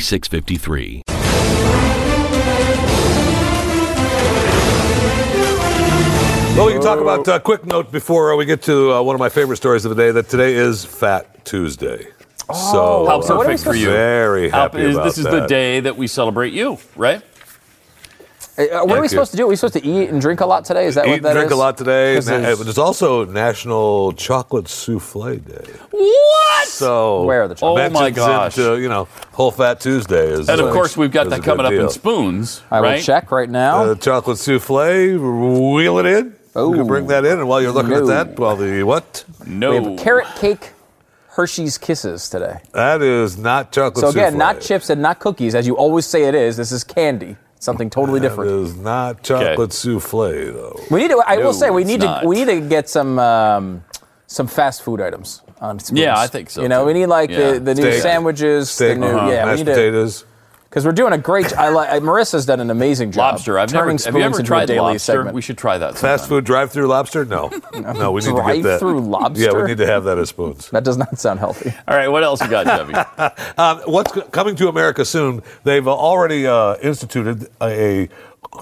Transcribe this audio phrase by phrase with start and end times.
[0.00, 1.02] 653.
[6.60, 9.02] Well, we can talk about a uh, quick note before uh, we get to uh,
[9.02, 10.10] one of my favorite stories of the day.
[10.10, 12.06] That today is Fat Tuesday.
[12.50, 13.86] Oh, so how uh, perfect for you!
[13.86, 15.30] Very happy is, about This is that.
[15.30, 17.22] the day that we celebrate you, right?
[18.68, 19.44] Uh, what Thank are we supposed to do?
[19.44, 20.86] Are we supposed to eat and drink a lot today?
[20.86, 21.52] Is that eat what that drink is?
[21.52, 22.14] a lot today.
[22.14, 25.72] Na- there's also National Chocolate Souffle Day.
[25.90, 26.68] What?
[26.68, 27.94] So where are the chocolates?
[27.94, 28.58] Oh my gosh!
[28.58, 30.48] Into, you know, whole Fat Tuesday is.
[30.48, 31.84] And of uh, course, we've got that coming up deal.
[31.84, 32.62] in spoons.
[32.70, 33.02] I will right?
[33.02, 33.84] check right now.
[33.84, 35.16] Uh, chocolate souffle,
[35.74, 36.36] wheel it in.
[36.54, 36.72] Oh.
[36.72, 38.00] You can bring that in, and while you're looking No.
[38.00, 39.24] at that, well, the what?
[39.46, 39.70] No.
[39.70, 40.72] We have carrot cake
[41.28, 42.60] Hershey's Kisses today.
[42.72, 44.38] That is not chocolate So again, souffle.
[44.38, 46.56] not chips and not cookies, as you always say it is.
[46.56, 47.36] This is candy.
[47.60, 48.50] Something totally That different.
[48.50, 50.80] It is not chocolate souffle, though.
[50.90, 51.22] We need to.
[51.26, 52.22] I No, will say we it's need not.
[52.22, 52.26] to.
[52.28, 53.84] We need to get some um,
[54.26, 56.00] some fast food items on spoons.
[56.00, 56.86] Yeah, I think so, You know, too.
[56.86, 57.52] we need like Yeah.
[57.52, 58.02] the, the new Steak.
[58.02, 58.70] sandwiches.
[58.70, 60.24] Steak, the new, uh-huh, yeah, we mashed need to potatoes.
[60.70, 61.52] Because we're doing a great.
[61.56, 63.32] I like Marissa's done an amazing job.
[63.34, 63.58] Lobster.
[63.58, 63.86] I've never.
[63.86, 64.98] turning Have you spoons ever into tried a daily lobster?
[64.98, 65.34] segment.
[65.34, 65.98] We should try that.
[65.98, 67.24] Fast food drive-through lobster?
[67.24, 68.62] No, no, we need to get that.
[68.62, 69.44] Drive-through lobster?
[69.44, 70.70] Yeah, we need to have that as spoons.
[70.70, 71.74] That does not sound healthy.
[71.88, 72.06] All right.
[72.08, 72.94] What else you got, Debbie?
[73.58, 75.42] Um, what's coming to America soon?
[75.64, 78.08] They've already uh, instituted a, a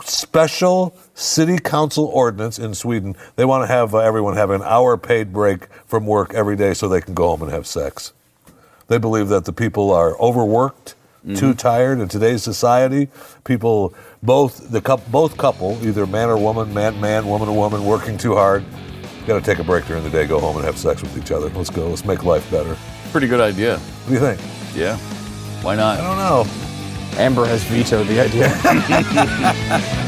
[0.02, 3.16] special city council ordinance in Sweden.
[3.36, 6.74] They want to have uh, everyone have an hour paid break from work every day
[6.74, 8.12] so they can go home and have sex.
[8.88, 10.94] They believe that the people are overworked,
[11.34, 13.08] too tired in today's society.
[13.44, 17.84] People, both the coup both couple, either man or woman, man man, woman or woman,
[17.84, 18.64] working too hard.
[19.26, 21.30] Got to take a break during the day, go home and have sex with each
[21.30, 21.48] other.
[21.50, 21.88] Let's go.
[21.88, 22.76] Let's make life better.
[23.12, 23.78] Pretty good idea.
[23.78, 24.40] What do you think?
[24.74, 24.96] Yeah.
[25.62, 26.00] Why not?
[26.00, 26.46] I don't know.
[27.20, 28.48] Amber has vetoed the idea.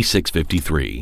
[0.03, 0.99] 4653.